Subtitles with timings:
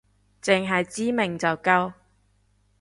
[0.41, 1.93] 淨係知名就夠